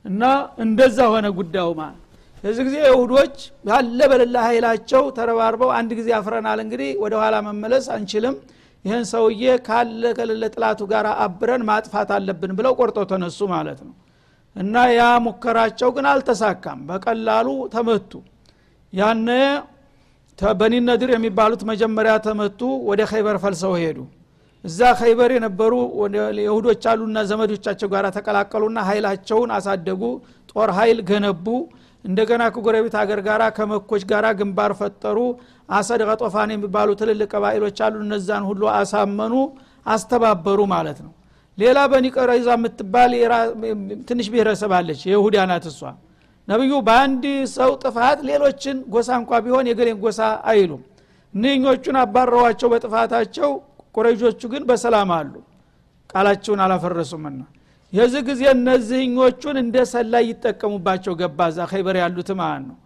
[0.05, 0.23] እና
[0.63, 1.99] እንደዛ ሆነ ጉዳዩ ማለት
[2.43, 3.35] የዚህ ጊዜ ይሁዶች
[3.69, 8.35] ያለ በሌላ ኃይላቸው ተረባርበው አንድ ጊዜ አፍረናል እንግዲህ ወደ ኋላ መመለስ አንችልም።
[8.85, 13.93] ይህን ሰውዬ ካለ ከሌለ ጥላቱ ጋር አብረን ማጥፋት አለብን ብለው ቆርጦ ተነሱ ማለት ነው
[14.55, 18.11] እና ያ ሙከራቸው ግን አልተሳካም። በቀላሉ ተመቱ።
[18.93, 19.29] ያነ
[20.57, 23.97] በኒ ነድር የሚባሉት መጀመሪያ ተመቱ ወደ ኸይበር ፈልሰው ሄዱ።
[24.63, 25.73] እዛ ኸይበር የነበሩ
[26.39, 30.01] የሁዶች አሉና ዘመዶቻቸው ጋር ተቀላቀሉና ኃይላቸውን አሳደጉ።
[30.51, 31.45] ጦር ኃይል ገነቡ።
[32.05, 35.17] እንደገና ከጎረቤት ሀገር ጋር ከመኮች ጋር ግንባር ፈጠሩ።
[35.69, 39.33] አሰድ ቀጦፋን የሚባሉ ትልልቅ ቀባኢሎች አሉ። እነዛን ሁሉ አሳመኑ
[39.85, 41.11] አስተባበሩ ማለት ነው
[41.57, 43.11] ሌላ በኒ ቀረይዛ የምትባል
[44.09, 45.81] ትንሽ ብሔረሰብ አለች የይሁዳ ናት እሷ።
[46.47, 50.19] ነቢዩ በአንድ ሰው ጥፋት ሌሎችን ጎሳ እንኳ ቢሆን የገሌን ጎሳ
[50.51, 50.81] አይሉም።
[51.33, 53.51] እነኞቹን አባረዋቸው በጥፋታቸው
[53.95, 55.33] ቁረይጆቹ ግን በሰላም አሉ።
[56.09, 57.39] ቃላቸውን አላፈረሱምና
[57.93, 62.77] የዚህ ጊዜ እነዚህኞቹን እንደ ሰላይ ይጠቀሙባቸው። ገባ ዛ ኸይበር ያሉት ማለት ነው?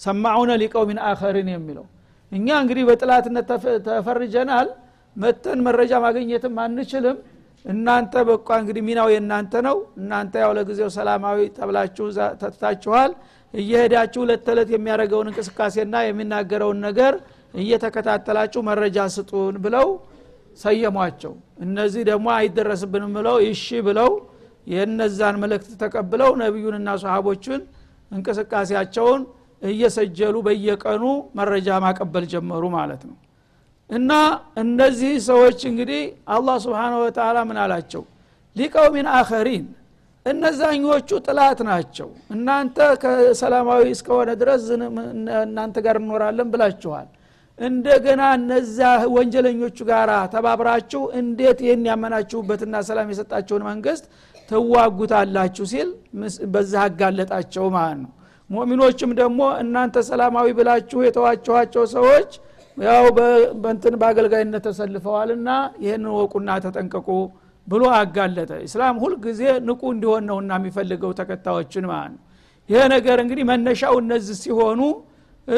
[0.00, 1.86] ሰማዑነ ሊቀውሚን አኸርን የሚለው።
[2.32, 3.50] እኛ እንግዲህ በጥላትነት
[3.88, 4.68] ተፈርጀናል።
[5.16, 7.16] መተን መረጃ ማግኘትም አንችልም
[7.64, 12.06] እናንተ በቋ እንግዲህ ሚናው የእናንተ ነው። እናንተ ያው ለጊዜው ሰላማዊ ተብላችሁ
[12.40, 13.10] ተትታችኋል
[13.54, 17.14] እየሄዳችሁ ሁለት ተዕለት የሚያደርገውን እንቅስቃሴና የሚናገረውን ነገር
[17.54, 19.88] እየተከታተላችሁ መረጃ ስጡን ብለው
[20.58, 21.32] ሰየሟቸው።
[21.66, 24.10] እነዚህ ደግሞ አይደረስብንም ብለው ይሺ ብለው
[24.66, 27.62] የነዛን መልእክት ተቀብለው ነቢዩንና ሰሃቦቹን
[28.10, 29.22] እንቅስቃሴያቸውን
[29.62, 31.04] እየሰጀሉ በየቀኑ
[31.38, 33.16] መረጃ ማቀበል ጀመሩ ማለት ነው
[33.90, 34.12] እና
[34.56, 36.02] እነዚህ ሰዎች እንግዲህ
[36.34, 38.02] አላህ ስብሓን ወተላ ምን አላቸው?
[38.56, 39.64] ሊቀውሚን አኸሪን
[40.26, 44.64] እነዛኞቹ ጥላት ናቸው። እናንተ ከሰላማዊ እስከሆነ ድረስ
[45.42, 47.08] እናንተ ጋር እንኖራለን ብላችኋል።
[47.58, 48.78] እንደገና እነዛ
[49.14, 54.04] ወንጀለኞቹ ጋር ተባብራችሁ እንዴት ይህን ያመናችሁበትና ሰላም የሰጣቸውን መንግስት
[54.48, 55.88] ትዋጉታላችሁ ሲል
[56.54, 58.10] በዛ አጋለጣቸው ማለት ነው።
[58.50, 62.30] ሙእሚኖችም ደግሞ እናንተ ሰላማዊ ብላችሁ የተዋችኋቸው ሰዎች
[62.76, 63.04] ያው
[63.62, 65.48] በንትን በአገልጋይነት ተሰልፈዋልና
[65.84, 67.08] ይህን ወቁና ተጠንቀቁ
[67.66, 72.22] ብሎ አጋለጠ። እስላም ሁልጊዜ ንቁ እንዲሆን ነውና የሚፈልገው ተከታዮችን ማለት ነው።
[72.68, 74.80] ይሄ ነገር እንግዲህ መነሻው እነዚህ ሲሆኑ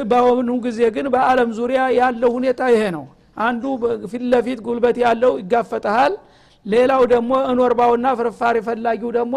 [0.07, 3.05] በአሁኑ ጊዜ ግን በአለም ዙሪያ ያለው ሁኔታ ይሄ ነው።
[3.39, 3.63] አንዱ
[4.11, 6.13] ፊት ለፊት ጉልበት ያለው ይጋፈጠሃል
[6.67, 9.37] ሌላው ደግሞ እኖርባውና ፍርፋሪ ፈላጊው ደግሞ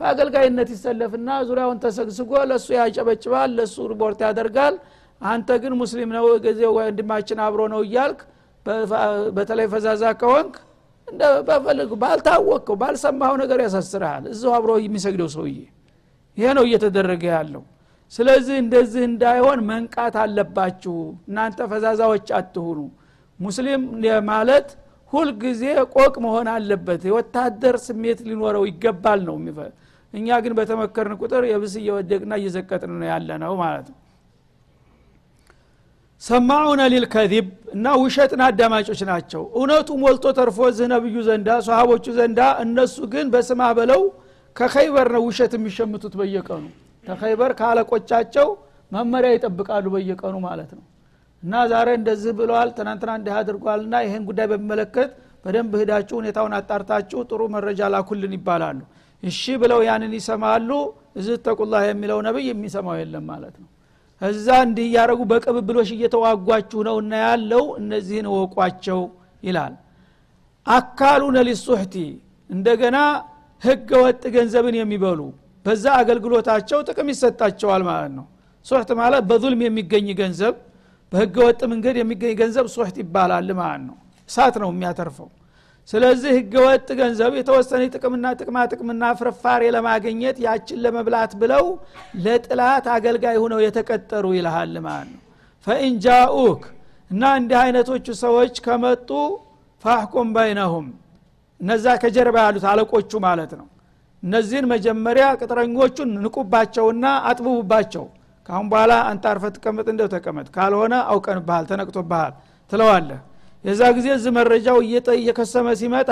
[0.00, 4.74] በአገልጋይነት ይሰለፍና ዙሪያውን ተሰግስጎ ለእሱ ያጨበጭባል ለእሱ ሪፖርት ያደርጋል
[5.20, 8.20] አንተ ግን ሙስሊም ነው ጊዜ ወንድማችን አብሮ ነው እያልክ
[9.36, 10.54] በተለይ ፈዛዛ ከሆንክ
[11.48, 15.56] በፈልግ ባልታወቅከው ባልሰማኸው ነገር ያሳስርሃል። እዚሁ አብሮ የሚሰግደው ሰውዬ።
[16.38, 17.62] ይሄ ነው እየተደረገ ያለው።
[18.12, 20.96] ስለዚህ እንደዚህ እንዳይሆን መንቃት አለባችሁ።
[21.28, 22.78] እናንተ ፈዛዛዎች አትሁኑ።
[23.40, 23.82] ሙስሊም
[24.30, 24.68] ማለት
[25.12, 25.62] ሁልጊዜ
[25.94, 29.36] ቆቅ መሆን አለበት። የወታደር ስሜት ሊኖረው ይገባል ነው
[30.14, 33.98] እኛ ግን በተመከርን ቁጥር የብስ እየወደቅና እየዘቀጥን ነው ያለ ነው ማለት ነው
[36.24, 42.96] ሰማዑነ ሊልከዚብ እና ውሸትን አዳማጮች ናቸው። እውነቱ ሞልቶ ተርፎ ዝህ ነብዩ ዘንዳ ሰሃቦቹ ዘንዳ እነሱ
[43.14, 44.02] ግን በስማ በለው
[44.56, 46.64] ከኸይበር ነው ውሸት የሚሸምቱት በየቀኑ።
[47.04, 48.48] ከኸይበር ከአለቆቻቸው
[48.92, 50.84] መመሪያ ይጠብቃሉ በየቀኑ ማለት ነው።
[51.42, 55.10] እና ዛሬ እንደዚህ ብለዋል ትናንትና እንዲህ አድርጓልና ይህን ጉዳይ በሚመለከት
[55.44, 58.80] በደንብ ህዳችሁ ሁኔታውን አጣርታችሁ ጥሩ መረጃ ላኩልን ይባላሉ።
[59.22, 60.70] እሺ ብለው ያንን ይሰማሉ።
[61.16, 63.68] እዚህ ተቁላ የሚለው ነብይ የሚሰማው የለም ማለት ነው
[64.24, 69.00] እዛ እንዲህ እያደረጉ በቅብብሎሽ እየተዋጓችሁ ነው እና ያለው እነዚህን እወቋቸው
[69.42, 69.74] ይላል።
[70.66, 71.94] አካሉነ ሊሱሕቲ
[72.50, 72.96] እንደገና
[73.62, 75.20] ህገ ወጥ ገንዘብን የሚበሉ
[75.66, 78.26] በዛ አገልግሎታቸው ጥቅም ይሰጣቸዋል ማለት ነው።
[78.66, 80.54] ሱሕት ማለት በዙልም የሚገኝ ገንዘብ
[81.12, 83.96] በህገ ወጥ መንገድ የሚገኝ ገንዘብ ሱሕት ይባላል ማለት ነው።
[84.30, 85.28] እሳት ነው የሚያተርፈው
[85.88, 91.64] ስለዚህ ህገ ወጥ ገንዘብ የተወሰነ ጥቅምና ጥቅማ ጥቅምና ፍርፋሬ ለማግኘት ያችን ለመብላት ብለው
[92.24, 95.20] ለጥላት አገልጋይ ሁነው የተቀጠሩ ይልሃል ማለት ነው።
[95.66, 96.62] ፈኢንጃኡክ
[97.10, 99.10] እና እንዲህ አይነቶቹ ሰዎች ከመጡ
[99.84, 100.86] ፋሕኩም በይነሁም።
[101.60, 103.66] እነዛ ከጀርባ ያሉት አለቆቹ ማለት ነው።
[104.22, 108.04] እነዚህን መጀመሪያ ቅጥረኞቹን ንቁባቸውና አጥብቡባቸው።
[108.48, 112.32] ካሁን በኋላ አንተ አርፈ ትቀመጥ እንደው ተቀመጥ ካልሆነ አውቀንብሃል ተነቅቶብሃል
[112.72, 113.20] ትለዋለህ
[113.64, 114.78] የዛ ጊዜ እዚህ መረጃው
[115.16, 116.10] እየከሰመ ሲመጣ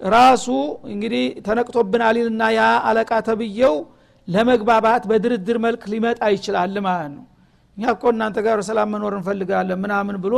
[0.00, 0.46] ራሱ
[0.92, 3.76] እንግዲህ ተነቅቶብናል ይልና ያ አለቃ ተብየው
[4.28, 7.24] ለመግባባት በድርድር መልክ ሊመጣ ይችላል ማለት ነው።
[7.76, 10.34] እኛ እኮ እናንተ ጋር ሰላም መኖር እንፈልጋለን ምናምን ብሎ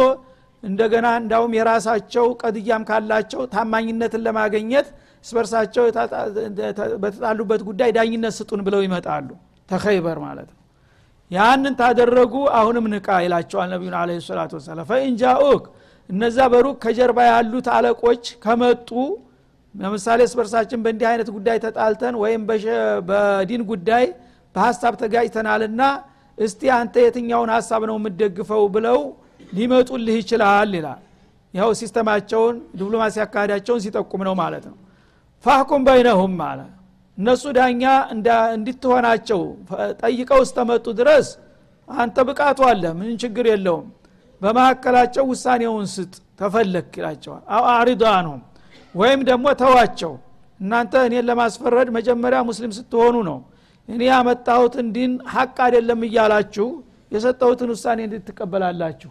[0.62, 4.86] እንደገና እንዳውም የራሳቸው ቀድያም ካላቸው ታማኝነትን ለማገኘት
[5.24, 5.84] እስበርሳቸው
[7.02, 9.28] በተጣሉበት ጉዳይ ዳኝነት ስጡን ብለው ይመጣሉ።
[9.68, 10.60] ተኸይበር ማለት ነው።
[11.30, 15.64] ያንን ታደረጉ አሁንም ንቃ ይላቸዋል ነቢዩን አለ ሰላቱ ወሰላም። ፈኢንጃኡክ
[16.10, 18.90] እነዛ በሩቅ ከጀርባ ያሉት አለቆች ከመጡ
[19.74, 22.42] ለምሳሌ እስበርሳችን በእንዲህ አይነት ጉዳይ ተጣልተን ወይም
[23.08, 24.04] በዲን ጉዳይ
[24.54, 25.82] በሀሳብ ተጋጭተናልና
[26.38, 28.98] እስቲ አንተ የትኛውን ሀሳብ ነው የምደግፈው ብለው
[29.52, 31.00] ሊመጡልህ ይችላል ይላል።
[31.54, 34.76] ይኸው system ኣቸውን ዲፕሎማሲ አካሄዳቸውን ሲጠቁም ነው ማለት ነው።
[35.44, 36.72] فاحكم بينهم ማለት
[37.18, 37.82] እነሱ ዳኛ
[38.56, 39.42] እንድትሆናቸው
[40.02, 41.28] ጠይቀው እስከመጡ ድረስ
[41.88, 43.86] አንተ ብቃቱ አለ ምን ችግር የለውም
[44.42, 48.40] በመካከላቸው ውሳኔውን ስጥ ተፈለክ ይላቸዋል። አው አሪዶ አንሁም
[48.94, 50.12] ወይም ደግሞ ተዋቸው።
[50.60, 53.38] እናንተ እኔን ለማስፈረድ መጀመሪያ ሙስሊም ስትሆኑ ነው።
[53.88, 56.68] እኔ ያመጣሁትን ዲን ሀቅ አይደለም እያላችሁ
[57.12, 59.10] የሰጠሁትን ውሳኔ እንድትቀበላላችሁ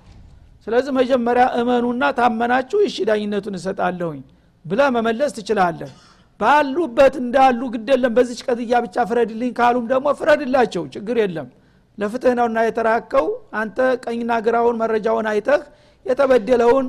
[0.67, 4.21] ስለዚህ መጀመሪያ እመኑና ታመናችሁ እሺ ዳኝነቱን እሰጣለሁኝ
[4.65, 5.91] ብለ መመለስ ትችላለህ።
[6.39, 11.47] ባሉበት እንዳሉ ግደለም በዚች ቀጥያ ብቻ ፍረድልኝ ካሉም ደግሞ ፍረድላቸው ችግር የለም
[11.97, 13.27] ለፍትህ ነውና የተራከው
[13.59, 15.61] አንተ ቀኝና ግራውን መረጃውን አይተህ
[16.05, 16.87] የተበደለውን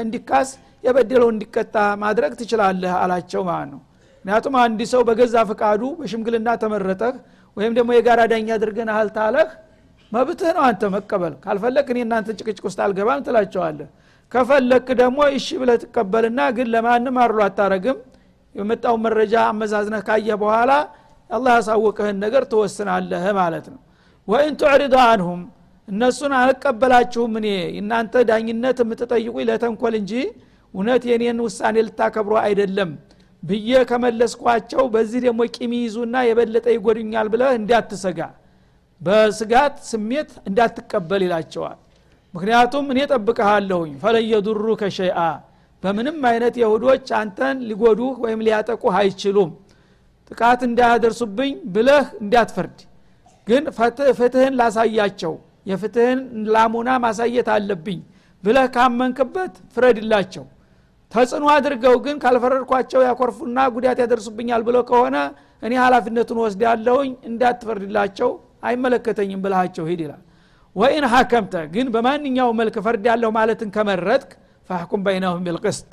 [0.00, 0.48] እንዲካስ
[0.84, 3.80] የበደለው እንዲቀጣ ማድረግ ትችላለህ አላቸው ማለት ነው።
[4.24, 7.14] ምክንያቱም አንድ ሰው በገዛ ፍቃዱ በሽምግልና ተመረጠህ
[7.56, 9.48] ወይም ደግሞ የጋራ ዳኛ አድርገን አህል ታለህ
[10.12, 13.88] መብትህ ነው አንተ መቀበል። ካልፈለክ እኔ እናንተ ጭቅጭቅ ውስጥ አልገባም ትላቸዋለህ።
[14.32, 17.98] ከፈለክ ደግሞ እሺ ብለህ ትቀበልና ግን ለማንም አርሎ አታረግም።
[18.54, 20.72] የመጣው መረጃ አመዛዝነህ ካየ በኋላ
[21.30, 23.80] አላህ ያሳወቀህን ነገር ትወስናለህ ማለት ነው
[24.28, 25.40] ወይን ቱዕሪዱ አንሁም
[25.88, 27.48] እነሱን አልቀበላችሁም እኔ።
[27.80, 30.12] እናንተ ዳኝነት የምትጠይቁኝ ለተንኮል እንጂ
[30.74, 32.90] እውነት የኔን ውሳኔ ልታከብሮ አይደለም
[33.42, 38.20] ብዬ ከመለስኳቸው በዚህ ደግሞ ቂም ይዙና የበለጠ ይጎድኛል ብለህ እንዳትሰጋ
[39.00, 41.78] በስጋት ስሜት እንዳትቀበል ይላቸዋል።
[42.34, 45.18] ምክንያቱም እኔ ጠብቀሃለሁኝ ፈለየዱሩ ከሸይአ
[45.82, 49.50] በምንም አይነት የሁዶች አንተን ሊጎዱህ ወይም ሊያጠቁህ አይችሉም።
[50.30, 52.78] ጥቃት እንዳያደርሱብኝ ብለህ እንዳትፈርድ
[53.46, 53.64] ግን
[54.18, 55.34] ፍትህን ላሳያቸው
[55.70, 56.20] የፍትህን
[56.54, 58.00] ላሙና ማሳየት አለብኝ
[58.44, 60.44] ብለህ ካመንክበት ፍረድላቸው።
[61.12, 65.16] ተጽዕኖ አድርገው ግን ካልፈረድኳቸው ያኮርፉና ጉዳት ያደርሱብኛል ብለው ከሆነ
[65.62, 68.30] እኔ ሀላፊነቱን ወስድ ያለውኝ እንዳትፈርድላቸው
[68.68, 70.22] አይመለከተኝም ብልሃቸው ሂድ ይላል።
[70.76, 74.30] ወኢን ሀከምተ ግን በማንኛው መልክ ፈርድ ያለሁ ማለትን ከመረጥክ
[74.70, 75.90] ፈሕኩም በይነሁም ቢልቅስጥ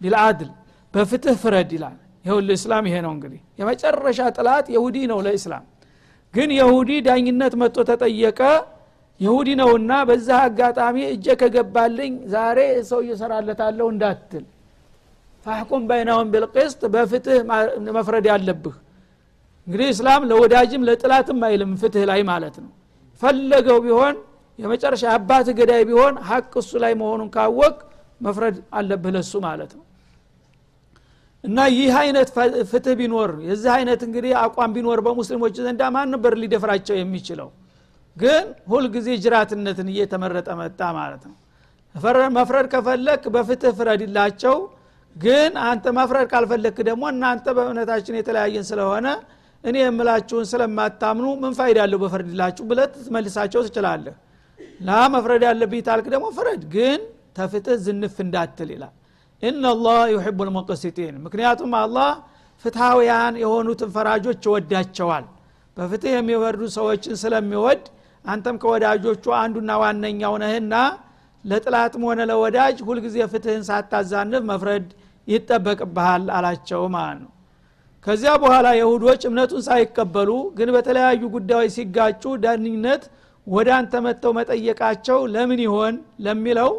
[0.00, 0.50] ቢልአድል
[0.94, 5.64] በፍትህ ፍረድ ይላል። ይኸው ለእስላም ይሄ ነው እንግዲህ። የመጨረሻ ጥላት የሁዲ ነው ለእስላም
[6.34, 8.40] ግን የሁዲ ዳኝነት መጥቶ ተጠየቀ።
[9.20, 14.44] ይሁዲ ነውና በዛ አጋጣሚ እጀ ከገባልኝ ዛሬ ሰው እየሰራለታለሁ እንዳትል።
[15.46, 17.38] ፋሕኩም በይነሁም ቢልቅስጥ በፍትህ
[17.96, 18.76] መፍረድ ያለብህ
[19.66, 22.70] እንግዲህ እስላም ለወዳጅም ለጥላትም አይልም ፍትህ ላይ ማለት ነው።
[23.22, 24.14] ፈለገው ቢሆን
[24.58, 27.76] የመጨረሻ አባት ገዳይ ቢሆን ሀቅ እሱ ላይ መሆኑን ካወቅ
[28.20, 29.83] መፍረድ አለብህ ለሱ ማለት ነው
[31.44, 32.28] እና ይህ አይነት
[32.70, 37.48] ፍትህ ቢኖር የዚህ አይነት እንግዲህ አቋም ቢኖር በሙስሊሞች ዘንዳ ማን ነበር ሊደፍራቸው የሚችለው?
[38.16, 41.36] ግን ሁልጊዜ ጅራትነትን እየተመረጠ መጣ ማለት ነው።
[42.36, 44.56] መፍረድ ከፈለክ በፍትህ ፍረድላቸው
[45.16, 49.06] ግን አንተ መፍረድ ካልፈለክ ደግሞ እናንተ በእምነታችን የተለያየን ስለሆነ
[49.64, 54.14] እኔ የምላችሁን ስለማታምኑ ምን ፋይዳ አለው በፈርድላችሁ ብለት ትመልሳቸው ትችላለህ።
[54.80, 57.00] ላ መፍረድ ያለብኝ ታልክ ደግሞ ፍረድ ግን
[57.38, 58.92] ተፍትህ ዝንፍ እንዳትል ይላል
[59.44, 62.10] ኢናላህ ዩሕቡ ልሙቅሲጢን ምክንያቱም አላህ
[62.64, 65.24] ፍትሐውያን የሆኑትን ፈራጆች ይወዳቸዋል።
[65.76, 67.82] በፍትህ የሚወርዱ ሰዎችን ስለሚወድ
[68.24, 70.74] አንተም ከወዳጆቹ አንዱና ዋነኛው ነህና
[71.44, 74.86] ለጥላትም ሆነ ለወዳጅ ሁልጊዜ ፍትህን ሳታዛንፍ መፍረድ
[75.28, 77.30] ይጠበቅብሃል አላቸው ማለት ነው።
[78.06, 83.04] ከዚያ በኋላ የሁዶች እምነቱን ሳይቀበሉ ግን በተለያዩ ጉዳዮች ሲጋጩ ዳኝነት
[83.46, 85.94] ወደ አንተ መጥተው መጠየቃቸው ለምን ይሆን
[86.26, 86.70] ለሚለው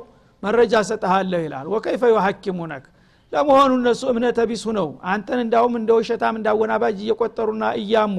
[0.45, 2.86] መረጃ ሰጠሃለሁ ይላል። ወከይፈ ዩሐኪሙነክ?
[3.34, 4.89] ለመሆኑ እነሱ እምነተ ቢስ ሁነው?
[5.12, 8.15] አንተን እንዳውም እንደ ውሸታም እንዳወናባጅ እየቆጠሩና እያሙ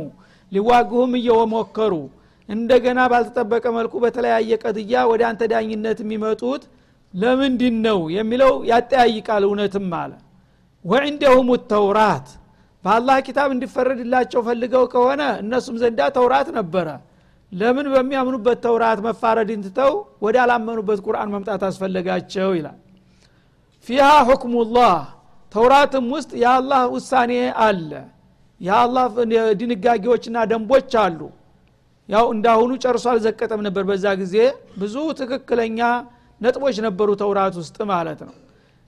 [0.52, 1.92] ሊዋጉህም እየሞከሩ
[2.48, 6.62] እንደገና ባልተጠበቀ መልኩ በተለያየ ቀድያ ወደ አንተ ዳኝነት የሚመጡት
[7.14, 10.12] ለምንድን ነው የሚለው ያጠያይቃል እውነትም አለ።
[10.84, 12.26] ወዕንደሁም ተውራት።
[12.84, 16.88] በአላህ ኪታብ እንዲፈረድላቸው ፈልገው ከሆነ እነሱም ዘንዳ ተውራት ነበረ
[17.52, 19.92] ለምን በሚያምኑበት ተውራት መፋረድን ትተው
[20.24, 22.78] ወደ አላመኑበት ቁርአን መምጣት አስፈለጋቸው ይላል።
[23.88, 24.94] ፊሃ ሁክሙላህ
[25.54, 27.32] ተውራትም ውስጥ የአላህ ውሳኔ
[27.66, 27.90] አለ።
[28.60, 29.04] የአላህ
[29.60, 31.20] ድንጋጌዎችና ደንቦች አሉ።
[32.08, 34.34] ያው እንዳሁኑ ጨርሶ አልዘቀጠም ነበር በዛ ጊዜ።
[34.80, 35.80] ብዙ ትክክለኛ
[36.40, 38.34] ነጥቦች ነበሩ ተውራት ውስጥ ማለት ነው።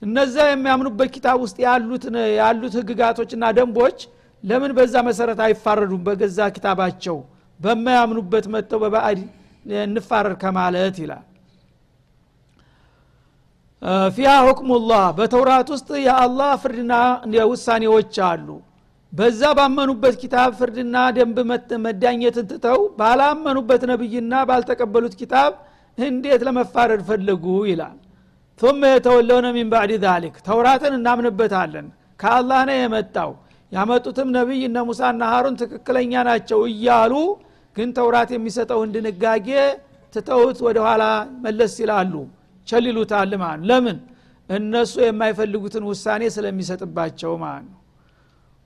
[0.01, 2.03] እነዛ የሚያምኑበት ኪታብ ውስጥ ያሉት
[2.39, 3.97] ያሉት ህግጋቶችና ደንቦች
[4.43, 7.17] ለምን በዛ መሰረት አይፋረዱም በገዛ ኪታባቸው
[7.59, 9.19] በማያምኑበት መጥተው በባዕድ
[9.85, 11.25] እንፋረድ ከማለት ይላል።
[14.15, 16.93] ፊያ ሁክሙላህ በተውራት ውስጥ የአላህ ፍርድና
[17.51, 18.47] ውሳኔዎች አሉ።
[19.13, 21.37] በዛ ባመኑበት ኪታብ ፍርድና ደንብ
[21.85, 25.51] መዳኘትን ትተው ባላመኑበት ነቢይና ባልተቀበሉት ኪታብ
[25.97, 27.97] እንዴት ለመፋረድ ፈለጉ ይላል።
[28.59, 31.85] ثم የተወለውነ ሚን ባዕድ ዛሊክ ተውራትን እናምንበታለን።
[32.19, 33.31] ከአላህ ነው የመጣው።
[33.71, 37.13] ያመጡትም ነቢይ እነ ሙሳና ሀሩን ትክክለኛ ናቸው እያሉ
[37.75, 39.47] ግን ተውራት የሚሰጠውን ድንጋጌ
[40.13, 41.03] ትተውት ወደ ኋላ
[41.43, 42.13] መለስ ይላሉ።
[42.67, 43.97] ቸልሉታል ማለት ለምን?
[44.49, 47.77] እነሱ የማይፈልጉትን ውሳኔ ስለሚሰጥባቸው ማለት ነው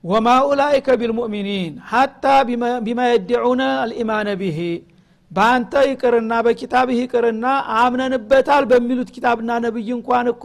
[0.04, 2.24] ወማ ኡላይከ ቢልሙእሚኒን ሐታ
[2.86, 4.58] ቢማ የድዑነ አልኢማነ ቢሂ
[5.30, 7.44] በአንተ ይቅርና በኪታብህ ይቅርና
[7.78, 10.44] አምነንበታል በሚሉት ኪታብና ነብይ እንኳን እኮ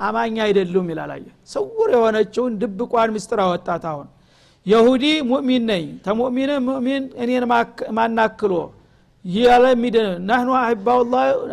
[0.00, 4.06] አማኝ አይደሉም ይላላየ ስውር የሆነችውን ድብቋን ምስጥር አወጣት አሁን
[4.66, 7.44] የሁዲ ሙእሚን ነኝ። ተሙእሚን ሙእሚን እኔን
[7.96, 8.52] ማናክሎ
[9.24, 10.48] ያለ የሚድን ናህኑ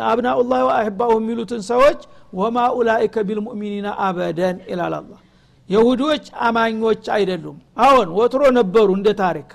[0.08, 2.00] አብናኡላህ ወአህባኡ የሚሉትን ሰዎች
[2.32, 5.12] ወማ ኡላይከ ቢልሙእሚኒና አበደን ይላል አላ
[5.68, 9.50] የሁዶች አማኞች አይደሉም። አሁን ወትሮ ነበሩ እንደ ታሪክ።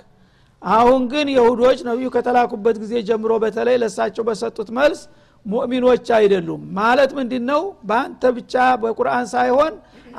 [0.61, 5.01] አሁን ግን የሁዶች ነቢዩ ከተላኩበት ጊዜ ጀምሮ በተለይ ለሳቸው በሰጡት መልስ
[5.45, 9.73] ሙእሚኖች አይደሉም። ማለት ምንድን ነው በአንተ ብቻ በቁርአን ሳይሆን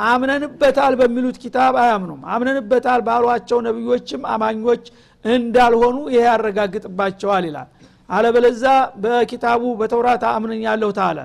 [0.06, 4.84] አምነንበታል በሚሉት ኪታብ አያምኑም። አምነንበታል ባሏቸው ነቢዮችም አማኞች
[5.24, 7.68] እንዳልሆኑ ይሄ ያረጋግጥባቸዋል ይላል።
[8.08, 8.64] አለበለዛ
[9.02, 11.18] በኪታቡ በተውራት አምነኝ ያለሁ ታለ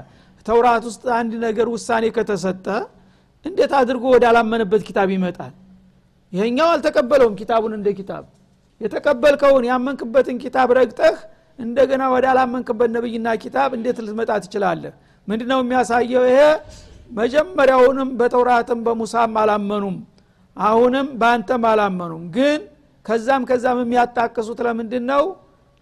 [0.46, 2.66] ተውራት ውስጥ አንድ ነገር ውሳኔ ከተሰጠ
[3.46, 5.54] እንዴት አድርጎ ወደ አላመነበት ኪታብ ይመጣል?
[6.34, 8.24] ይሄኛው አልተቀበለውም ኪታቡን እንደ ኪታብ።
[8.82, 11.16] የተቀበልከውን ያመንክበትን ኪታብ ረግጠህ
[11.60, 14.94] እንደገና ወደ አላመንክበት ነብይና ኪታብ እንዴት ልትመጣ ትችላለህ?
[15.28, 16.40] ምንድነው የሚያሳየው ይሄ
[17.11, 19.97] መጀመሪያውንም በተውራትም በሙሳም አላመኑም
[20.57, 22.61] አሁንም በአንተም አላመኑም ግን
[23.07, 25.25] ከዛም ከዛም የሚያጣቅሱት ለምንድን ነው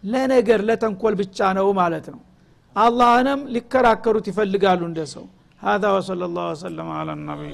[0.05, 2.21] ለነገር ለተንኮል ብቻ ነው ማለት ነው
[2.77, 5.27] አላህንም ሊከራከሩት ይፈልጋሉ እንደ ሰው
[5.61, 7.53] هذا وصلى الله وسلم على النبي